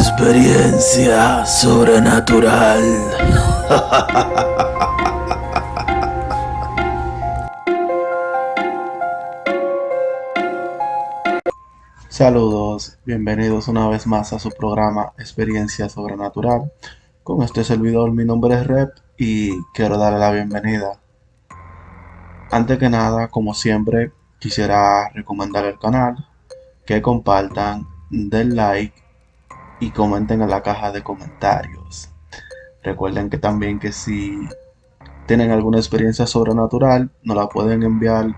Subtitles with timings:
[0.00, 2.80] Experiencia sobrenatural.
[12.08, 16.72] Saludos, bienvenidos una vez más a su programa Experiencia Sobrenatural.
[17.22, 20.98] Con este servidor, mi nombre es Rep y quiero darle la bienvenida.
[22.50, 26.26] Antes que nada, como siempre, quisiera recomendar el canal,
[26.86, 29.09] que compartan, den like
[29.80, 32.10] y comenten en la caja de comentarios.
[32.82, 34.38] Recuerden que también que si
[35.26, 38.36] tienen alguna experiencia sobrenatural, nos la pueden enviar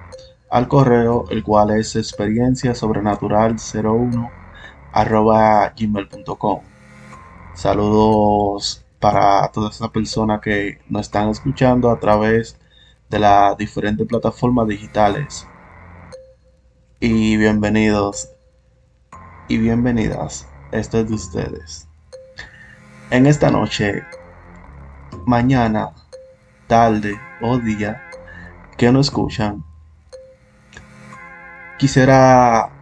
[0.50, 4.30] al correo, el cual es experiencia sobrenatural 01
[4.92, 6.60] arroba gmail.com.
[7.54, 12.56] Saludos para todas esas personas que nos están escuchando a través
[13.10, 15.48] de las diferentes plataformas digitales.
[17.00, 18.30] Y bienvenidos
[19.48, 21.88] y bienvenidas esto es de ustedes.
[23.10, 24.06] En esta noche,
[25.26, 25.90] mañana,
[26.66, 28.02] tarde o día
[28.78, 29.64] que no escuchan,
[31.78, 32.72] quisiera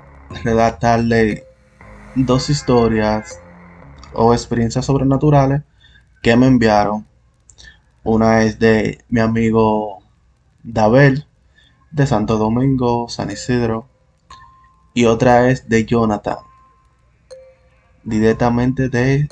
[0.44, 1.44] redactarle
[2.14, 3.40] dos historias
[4.14, 5.62] o experiencias sobrenaturales
[6.22, 7.06] que me enviaron.
[8.04, 9.98] Una es de mi amigo
[10.62, 11.26] Dabel
[11.90, 13.88] de Santo Domingo, San Isidro,
[14.94, 16.49] y otra es de Jonathan
[18.10, 19.28] directamente de,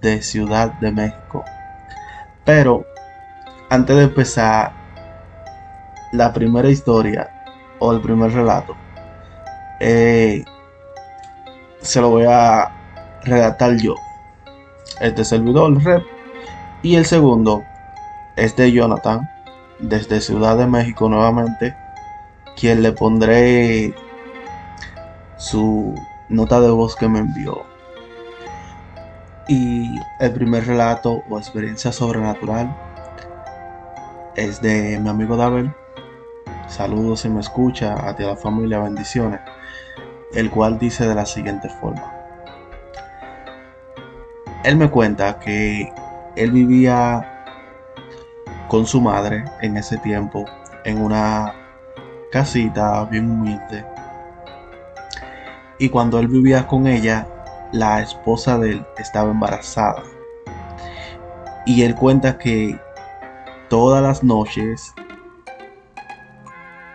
[0.00, 1.44] de Ciudad de México.
[2.44, 2.84] Pero
[3.70, 4.72] antes de empezar
[6.12, 7.30] la primera historia
[7.78, 8.76] o el primer relato,
[9.80, 10.44] eh,
[11.80, 12.72] se lo voy a
[13.24, 13.94] redactar yo.
[15.00, 16.02] Este servidor, Rep.
[16.82, 17.64] Y el segundo
[18.36, 19.28] es de Jonathan,
[19.78, 21.74] desde Ciudad de México nuevamente,
[22.56, 23.94] quien le pondré
[25.36, 25.94] su
[26.28, 27.75] nota de voz que me envió.
[29.48, 32.76] Y el primer relato o experiencia sobrenatural
[34.34, 35.66] es de mi amigo David.
[36.66, 39.40] Saludos si me escucha, a ti a la familia, bendiciones.
[40.32, 42.12] El cual dice de la siguiente forma.
[44.64, 45.92] Él me cuenta que
[46.34, 47.44] él vivía
[48.66, 50.44] con su madre en ese tiempo
[50.84, 51.54] en una
[52.32, 53.86] casita bien humilde.
[55.78, 57.28] Y cuando él vivía con ella,
[57.72, 60.02] la esposa de él estaba embarazada.
[61.64, 62.78] Y él cuenta que
[63.68, 64.94] todas las noches,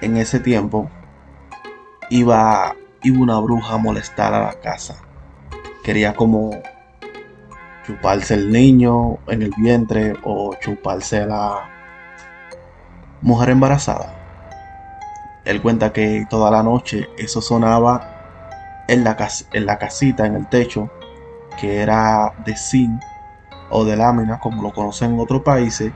[0.02, 0.90] en ese tiempo,
[2.10, 4.96] iba, iba una bruja a molestar a la casa.
[5.84, 6.52] Quería como
[7.86, 11.70] chuparse el niño en el vientre o chuparse la
[13.22, 14.16] mujer embarazada.
[15.46, 18.11] Él cuenta que toda la noche eso sonaba
[18.92, 19.16] en la,
[19.54, 20.90] en la casita, en el techo,
[21.58, 23.02] que era de zinc
[23.70, 25.94] o de lámina, como lo conocen en otros países.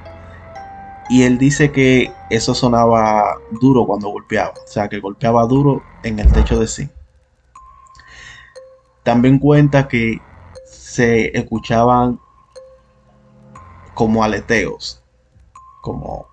[1.10, 6.20] Y él dice que eso sonaba duro cuando golpeaba, o sea, que golpeaba duro en
[6.20, 6.92] el techo de zinc.
[9.04, 10.22] También cuenta que
[10.66, 12.18] se escuchaban
[13.94, 15.04] como aleteos,
[15.82, 16.28] como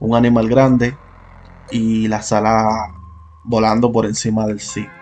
[0.00, 0.96] un animal grande
[1.70, 2.94] y la sala
[3.44, 4.97] volando por encima del zinc.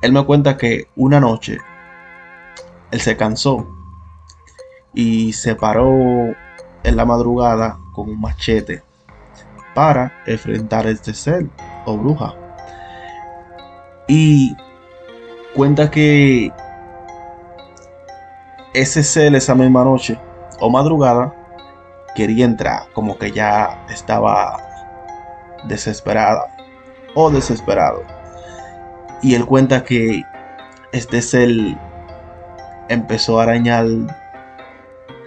[0.00, 1.58] Él me cuenta que una noche
[2.90, 3.66] él se cansó
[4.94, 6.34] y se paró
[6.84, 8.82] en la madrugada con un machete
[9.74, 11.46] para enfrentar a este ser
[11.84, 12.34] o bruja.
[14.06, 14.56] Y
[15.54, 16.50] cuenta que
[18.72, 20.18] ese ser esa misma noche
[20.60, 21.34] o madrugada
[22.14, 24.56] quería entrar, como que ya estaba
[25.64, 26.56] desesperada
[27.14, 28.17] o desesperado
[29.22, 30.22] y él cuenta que
[30.92, 31.76] este cel
[32.88, 33.86] empezó a arañar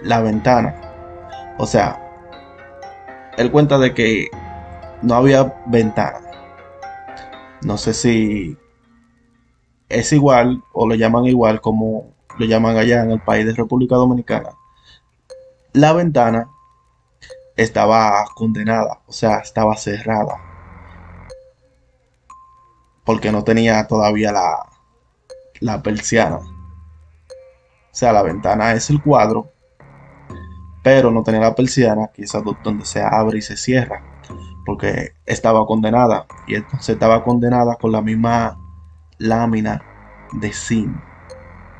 [0.02, 0.74] la ventana.
[1.58, 2.00] O sea,
[3.36, 4.28] él cuenta de que
[5.02, 6.20] no había ventana.
[7.62, 8.56] No sé si
[9.88, 13.96] es igual o lo llaman igual como lo llaman allá en el país de República
[13.96, 14.50] Dominicana.
[15.74, 16.48] La ventana
[17.56, 20.51] estaba condenada, o sea, estaba cerrada
[23.04, 24.66] porque no tenía todavía la,
[25.60, 26.36] la persiana.
[26.36, 29.50] O sea, la ventana es el cuadro,
[30.82, 32.32] pero no tenía la persiana, que es
[32.64, 34.02] donde se abre y se cierra,
[34.64, 38.58] porque estaba condenada, y entonces estaba condenada con la misma
[39.18, 39.82] lámina
[40.32, 40.96] de zinc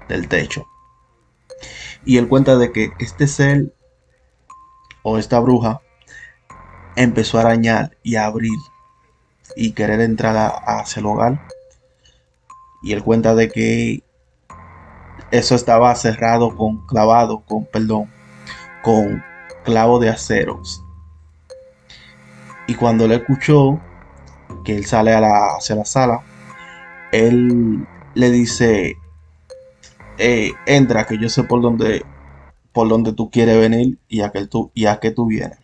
[0.09, 0.67] del techo.
[2.05, 3.75] Y él cuenta de que este ser
[5.03, 5.81] o esta bruja
[6.97, 8.59] empezó a arañar y a abrir
[9.57, 11.47] y querer entrar hacia el hogar.
[12.83, 14.03] Y él cuenta de que
[15.31, 18.11] eso estaba cerrado con clavado, con perdón,
[18.83, 19.23] con
[19.65, 20.83] clavo de aceros.
[22.67, 23.81] Y cuando él escuchó
[24.65, 26.21] que él sale a la, hacia la sala,
[27.13, 28.97] él le dice,
[30.19, 32.05] eh, entra, que yo sé por dónde,
[32.73, 35.59] por dónde tú quieres venir y a, que tú, y a qué tú vienes.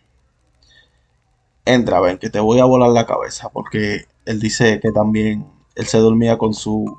[1.65, 5.85] Entra, ven, que te voy a volar la cabeza, porque él dice que también él
[5.85, 6.97] se dormía con su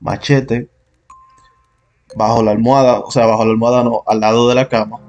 [0.00, 0.68] machete
[2.16, 5.00] bajo la almohada, o sea, bajo la almohada no, al lado de la cama,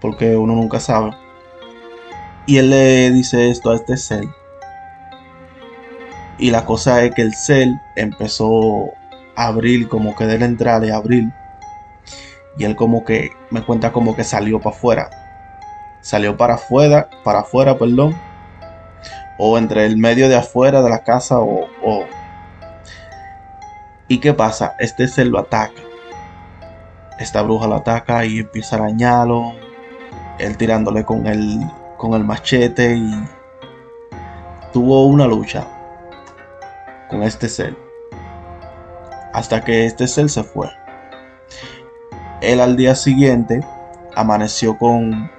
[0.00, 1.12] porque uno nunca sabe.
[2.46, 4.28] Y él le dice esto a este cel.
[6.38, 8.92] Y la cosa es que el cel empezó
[9.36, 11.32] a abrir, como que de la entrada y abrir.
[12.58, 15.23] Y él como que me cuenta como que salió para afuera.
[16.04, 18.14] Salió para afuera, para afuera, perdón.
[19.38, 22.04] O entre el medio de afuera de la casa o, o...
[24.06, 24.76] ¿Y qué pasa?
[24.78, 25.80] Este cel lo ataca.
[27.18, 29.54] Esta bruja lo ataca y empieza a arañarlo.
[30.38, 31.58] Él tirándole con el,
[31.96, 33.24] con el machete y
[34.74, 35.66] tuvo una lucha
[37.08, 37.78] con este cel.
[39.32, 40.68] Hasta que este cel se fue.
[42.42, 43.64] Él al día siguiente
[44.14, 45.30] amaneció con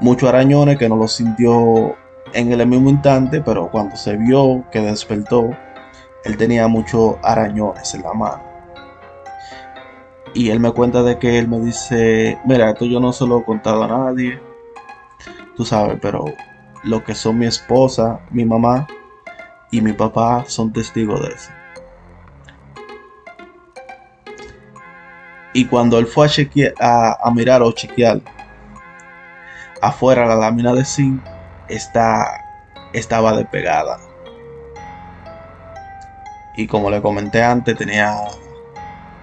[0.00, 1.96] muchos arañones que no lo sintió
[2.32, 5.50] en el mismo instante, pero cuando se vio que despertó,
[6.24, 8.42] él tenía muchos arañones en la mano.
[10.34, 13.40] Y él me cuenta de que él me dice, mira, esto yo no se lo
[13.40, 14.40] he contado a nadie,
[15.56, 16.24] tú sabes, pero
[16.84, 18.86] lo que son mi esposa, mi mamá
[19.70, 21.50] y mi papá son testigos de eso.
[25.54, 28.20] Y cuando él fue a, chequear, a, mirar o chequear
[29.80, 31.22] afuera la lámina de zinc
[31.68, 32.44] está,
[32.92, 33.98] estaba despegada.
[36.56, 38.16] Y como le comenté antes, tenía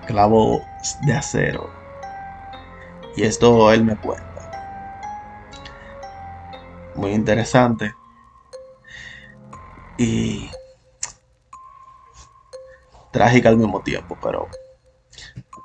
[0.08, 0.62] clavos
[1.02, 1.70] de acero.
[3.18, 4.26] Y esto él me cuenta.
[6.96, 7.94] Muy interesante.
[9.98, 10.50] Y
[13.12, 14.48] trágica al mismo tiempo, pero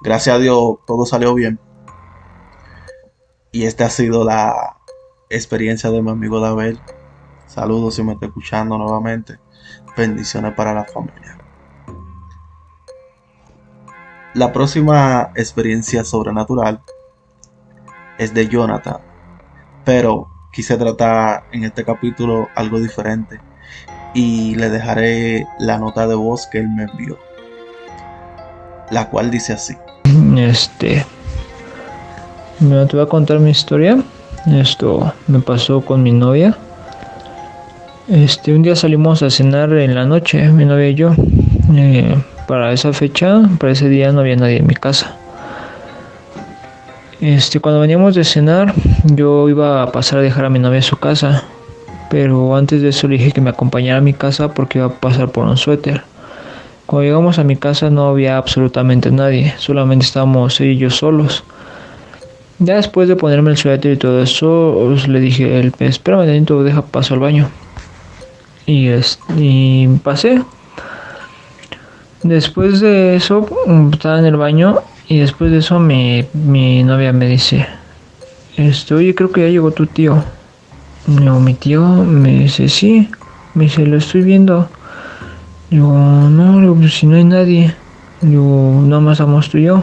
[0.02, 1.58] gracias a Dios todo salió bien.
[3.52, 4.79] Y esta ha sido la
[5.30, 6.76] experiencia de mi amigo David.
[7.46, 9.38] Saludos si me está escuchando nuevamente.
[9.96, 11.38] Bendiciones para la familia.
[14.34, 16.80] La próxima experiencia sobrenatural
[18.18, 18.98] es de Jonathan,
[19.84, 23.40] pero quise tratar en este capítulo algo diferente
[24.14, 27.18] y le dejaré la nota de voz que él me envió,
[28.90, 29.76] la cual dice así.
[30.36, 31.04] Este,
[32.60, 34.02] me voy a contar mi historia.
[34.46, 36.56] Esto me pasó con mi novia.
[38.08, 41.14] Este, un día salimos a cenar en la noche, mi novia y yo.
[41.74, 42.16] Eh,
[42.48, 45.14] para esa fecha, para ese día no había nadie en mi casa.
[47.20, 48.72] Este, cuando veníamos de cenar,
[49.04, 51.44] yo iba a pasar a dejar a mi novia a su casa,
[52.08, 54.90] pero antes de eso le dije que me acompañara a mi casa porque iba a
[54.90, 56.02] pasar por un suéter.
[56.86, 61.44] Cuando llegamos a mi casa no había absolutamente nadie, solamente estábamos ella y yo solos.
[62.60, 67.14] Ya después de ponerme el suéter y todo eso, le dije, espérame, dentro, deja paso
[67.14, 67.48] al baño.
[68.66, 68.90] Y,
[69.36, 70.42] y pasé,
[72.22, 77.14] Después de eso, mm, estaba en el baño y después de eso mi, mi novia
[77.14, 77.66] me dice,
[78.58, 80.22] este, oye, creo que ya llegó tu tío.
[81.06, 83.08] No, mi tío me dice, sí,
[83.54, 84.68] me dice, lo estoy viendo.
[85.70, 87.74] Digo, no, pues, si no hay nadie.
[88.20, 89.82] Digo, nada más estamos tú y yo.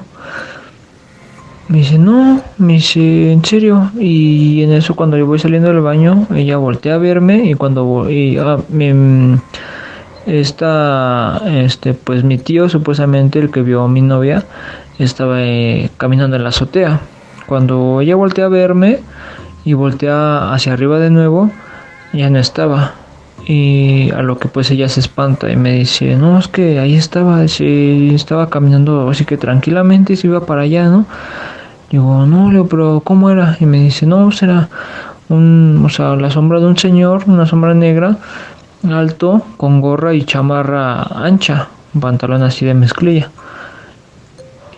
[1.70, 3.92] Me dice, no, me dice, en serio.
[4.00, 8.10] Y en eso, cuando yo voy saliendo del baño, ella voltea a verme y cuando
[8.10, 9.38] y, ah, me,
[10.26, 14.46] esta, este, pues mi tío, supuestamente el que vio a mi novia,
[15.00, 17.02] estaba eh, caminando en la azotea.
[17.48, 19.00] Cuando ella voltea a verme
[19.64, 21.50] y voltea hacia arriba de nuevo,
[22.14, 22.94] ya no estaba.
[23.46, 26.96] Y a lo que pues ella se espanta y me dice, no, es que ahí
[26.96, 31.06] estaba, se estaba caminando así que tranquilamente se iba para allá, ¿no?
[31.89, 33.58] Digo, no, Leo, pero ¿cómo era?
[33.60, 34.67] Y me dice, no, será
[35.29, 38.17] un, o sea, la sombra de un señor, una sombra negra,
[38.89, 43.29] alto con gorra y chamarra ancha, un pantalón así de mezclilla.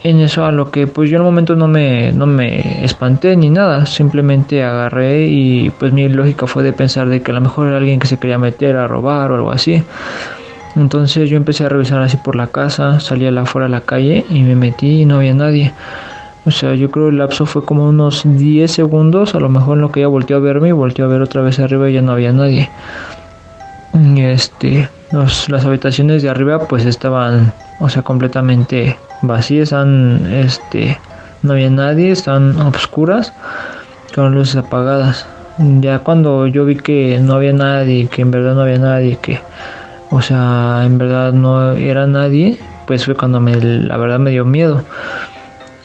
[0.01, 3.35] En eso a lo que pues yo en el momento no me, no me espanté
[3.35, 7.41] ni nada, simplemente agarré y pues mi lógica fue de pensar de que a lo
[7.41, 9.83] mejor era alguien que se quería meter a robar o algo así.
[10.77, 14.25] Entonces yo empecé a revisar así por la casa, salí a afuera de la calle
[14.29, 15.73] y me metí y no había nadie.
[16.46, 19.81] O sea, yo creo el lapso fue como unos 10 segundos, a lo mejor en
[19.81, 22.01] lo que ella volteó a verme y volteó a ver otra vez arriba y ya
[22.01, 22.69] no había nadie
[24.17, 30.98] este las habitaciones de arriba pues estaban o sea, completamente vacías, están, este,
[31.41, 33.34] no había nadie, están obscuras,
[34.13, 35.25] con luces apagadas.
[35.58, 39.39] Ya cuando yo vi que no había nadie, que en verdad no había nadie, que,
[40.10, 44.46] o sea, en verdad no era nadie, pues fue cuando me, la verdad me dio
[44.46, 44.84] miedo.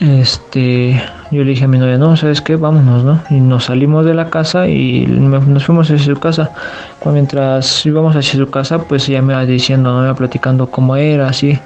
[0.05, 2.57] Este, yo le dije a mi novia, no, ¿sabes qué?
[2.57, 3.23] Vámonos, ¿no?
[3.31, 6.51] Y nos salimos de la casa y nos fuimos hacia su casa.
[6.99, 10.01] Cuando mientras íbamos hacia su casa, pues ella me iba diciendo, ¿no?
[10.01, 11.59] Me iba platicando cómo era, así.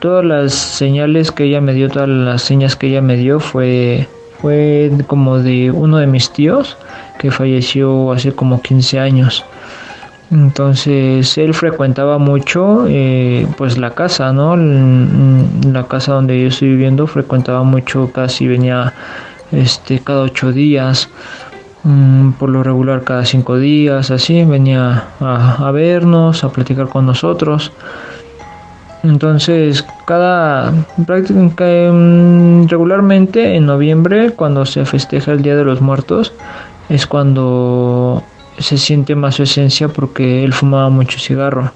[0.00, 4.08] Todas las señales que ella me dio, todas las señas que ella me dio fue,
[4.40, 6.78] fue como de uno de mis tíos
[7.18, 9.44] que falleció hace como 15 años.
[10.30, 14.56] Entonces él frecuentaba mucho eh, pues la casa, ¿no?
[14.56, 18.92] La casa donde yo estoy viviendo frecuentaba mucho, casi venía
[19.52, 21.08] este cada ocho días,
[21.84, 27.72] mm, por lo regular cada cinco días, así venía a, vernos, a platicar con nosotros.
[29.02, 36.34] Entonces, cada mm, regularmente en noviembre, cuando se festeja el Día de los Muertos,
[36.90, 38.22] es cuando
[38.58, 41.72] se siente más su esencia porque él fumaba mucho cigarro.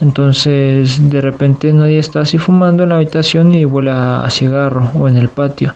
[0.00, 5.08] Entonces de repente nadie está así fumando en la habitación y huele a, cigarro o
[5.08, 5.74] en el patio.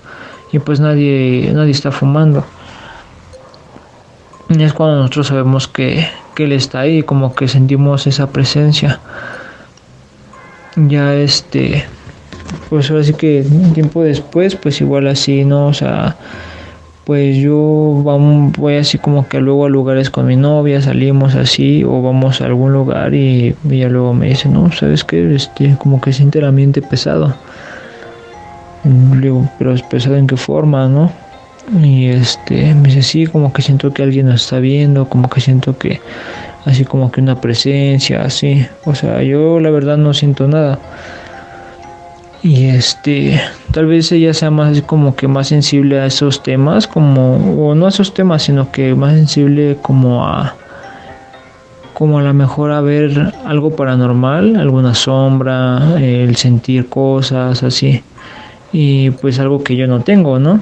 [0.52, 2.44] Y pues nadie, nadie está fumando.
[4.49, 9.00] Y es cuando nosotros sabemos que, que él está ahí, como que sentimos esa presencia.
[10.76, 11.87] Ya este,
[12.68, 15.66] pues ahora sí que un tiempo después, pues igual así, ¿no?
[15.66, 16.16] O sea,
[17.04, 17.56] pues yo
[18.56, 22.47] voy así como que luego a lugares con mi novia, salimos así o vamos a
[22.47, 25.35] algún lugar y ella luego me dice, no, ¿sabes qué?
[25.35, 27.35] Este, como que siente el ambiente pesado.
[28.85, 31.11] Le digo, pero es pesado en qué forma, ¿no?
[31.82, 35.40] Y este, me dice, sí, como que siento que alguien nos está viendo, como que
[35.40, 36.00] siento que,
[36.64, 38.66] así como que una presencia, así.
[38.85, 40.78] O sea, yo la verdad no siento nada.
[42.42, 47.68] Y este, tal vez ella sea más como que más sensible a esos temas, como,
[47.68, 50.56] o no a esos temas, sino que más sensible como a,
[51.94, 58.02] como a lo mejor a ver algo paranormal, alguna sombra, el sentir cosas así.
[58.72, 60.61] Y pues algo que yo no tengo, ¿no?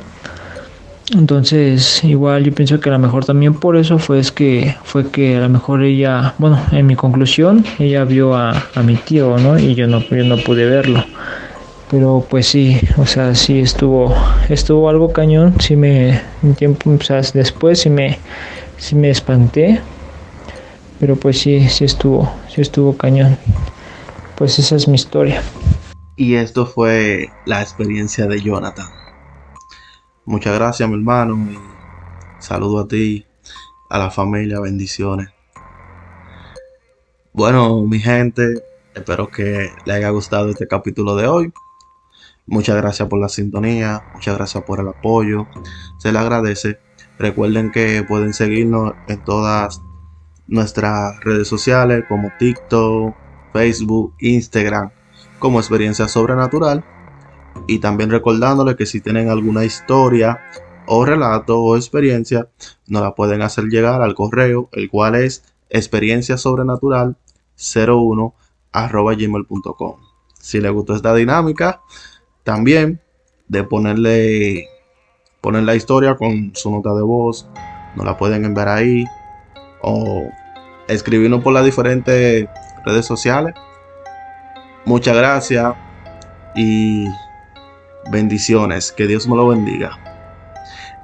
[1.12, 5.10] Entonces, igual yo pienso que a lo mejor también por eso fue es que fue
[5.10, 9.38] que a lo mejor ella, bueno, en mi conclusión, ella vio a, a mi tío,
[9.38, 9.58] ¿no?
[9.58, 11.02] Y yo no, yo no pude verlo.
[11.90, 14.14] Pero pues sí, o sea, sí estuvo,
[14.48, 18.20] estuvo algo cañón, sí me, un tiempo, o sea, después sí me,
[18.78, 19.80] sí me espanté,
[21.00, 23.36] pero pues sí, sí estuvo, sí estuvo cañón.
[24.36, 25.42] Pues esa es mi historia.
[26.16, 28.86] Y esto fue la experiencia de Jonathan.
[30.24, 31.36] Muchas gracias, mi hermano.
[32.38, 33.26] Saludo a ti,
[33.88, 35.28] a la familia, bendiciones.
[37.32, 38.62] Bueno, mi gente,
[38.94, 41.52] espero que les haya gustado este capítulo de hoy.
[42.50, 45.46] Muchas gracias por la sintonía, muchas gracias por el apoyo,
[45.98, 46.80] se le agradece.
[47.16, 49.80] Recuerden que pueden seguirnos en todas
[50.48, 53.14] nuestras redes sociales como TikTok,
[53.52, 54.90] Facebook, Instagram,
[55.38, 56.84] como experiencia sobrenatural.
[57.68, 60.40] Y también recordándoles que si tienen alguna historia
[60.88, 62.48] o relato o experiencia,
[62.88, 67.16] nos la pueden hacer llegar al correo, el cual es experiencia sobrenatural
[67.56, 68.34] 01
[68.72, 70.00] gmail.com.
[70.40, 71.82] Si les gustó esta dinámica,
[72.50, 73.00] también
[73.46, 74.66] de ponerle
[75.40, 77.48] poner la historia con su nota de voz,
[77.94, 79.04] nos la pueden enviar ahí
[79.82, 80.28] o
[80.88, 82.48] escribirnos por las diferentes
[82.84, 83.54] redes sociales.
[84.84, 85.74] Muchas gracias
[86.56, 87.06] y
[88.10, 88.90] bendiciones.
[88.90, 89.96] Que Dios me lo bendiga.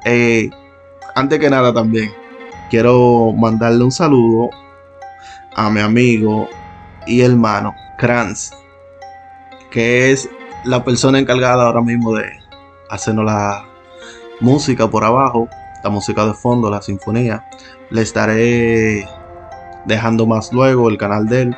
[0.04, 0.50] Eh,
[1.14, 2.10] antes que nada también
[2.70, 4.50] quiero mandarle un saludo
[5.54, 6.48] a mi amigo
[7.06, 8.50] y hermano Kranz,
[9.70, 10.28] que es
[10.66, 12.24] la persona encargada ahora mismo de
[12.90, 13.64] hacernos la
[14.40, 15.48] música por abajo,
[15.82, 17.46] la música de fondo, la sinfonía.
[17.90, 19.08] Le estaré
[19.86, 21.56] dejando más luego el canal de él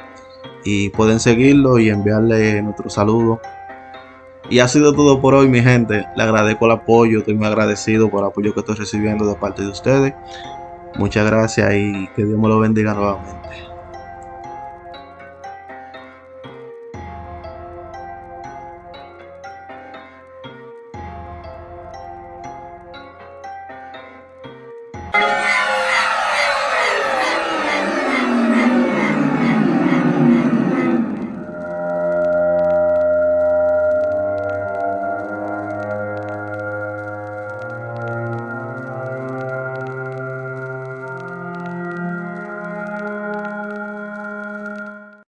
[0.65, 3.41] y pueden seguirlo y enviarle nuestro saludo.
[4.51, 6.07] Y ha sido todo por hoy, mi gente.
[6.17, 9.63] Le agradezco el apoyo, estoy muy agradecido por el apoyo que estoy recibiendo de parte
[9.63, 10.15] de ustedes.
[10.97, 13.68] Muchas gracias y que Dios me lo bendiga nuevamente.